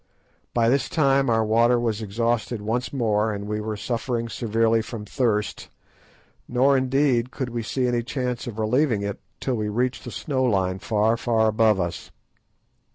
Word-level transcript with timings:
By 0.55 0.67
this 0.67 0.89
time 0.89 1.29
our 1.29 1.45
water 1.45 1.79
was 1.79 2.01
exhausted 2.01 2.59
once 2.59 2.91
more, 2.91 3.31
and 3.31 3.45
we 3.45 3.61
were 3.61 3.77
suffering 3.77 4.29
severely 4.29 4.81
from 4.81 5.05
thirst, 5.05 5.69
nor 6.47 6.75
indeed 6.75 7.29
could 7.29 7.49
we 7.49 7.61
see 7.61 7.85
any 7.85 8.01
chance 8.01 8.47
of 8.47 8.57
relieving 8.57 9.03
it 9.03 9.19
till 9.39 9.53
we 9.53 9.69
reached 9.69 10.03
the 10.03 10.09
snow 10.09 10.43
line 10.43 10.79
far, 10.79 11.17
far 11.17 11.47
above 11.47 11.79
us. 11.79 12.09